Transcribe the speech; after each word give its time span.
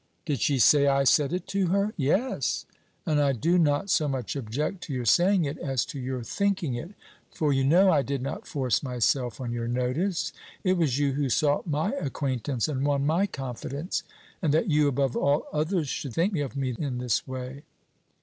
"Did 0.25 0.41
she 0.41 0.57
say 0.57 0.87
I 0.87 1.03
said 1.03 1.31
it 1.31 1.45
to 1.49 1.67
her?" 1.67 1.93
"Yes; 1.95 2.65
and 3.05 3.21
I 3.21 3.33
do 3.33 3.59
not 3.59 3.91
so 3.91 4.07
much 4.07 4.35
object 4.35 4.81
to 4.85 4.93
your 4.93 5.05
saying 5.05 5.45
it 5.45 5.59
as 5.59 5.85
to 5.85 5.99
your 5.99 6.23
thinking 6.23 6.73
it, 6.73 6.93
for 7.29 7.53
you 7.53 7.63
know 7.63 7.91
I 7.91 8.01
did 8.01 8.23
not 8.23 8.47
force 8.47 8.81
myself 8.81 9.39
on 9.39 9.51
your 9.51 9.67
notice; 9.67 10.33
it 10.63 10.75
was 10.75 10.97
you 10.97 11.11
who 11.11 11.29
sought 11.29 11.67
my 11.67 11.91
acquaintance 11.91 12.67
and 12.67 12.83
won 12.83 13.05
my 13.05 13.27
confidence; 13.27 14.01
and 14.41 14.51
that 14.55 14.71
you, 14.71 14.87
above 14.87 15.15
all 15.15 15.45
others, 15.53 15.87
should 15.87 16.15
think 16.15 16.35
of 16.37 16.57
me 16.57 16.75
in 16.79 16.97
this 16.97 17.27
way!" 17.27 17.61